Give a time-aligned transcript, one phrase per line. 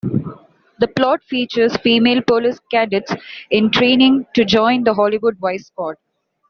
[0.79, 3.13] The plot features female police cadets
[3.51, 5.97] in training to join the Hollywood vice squad.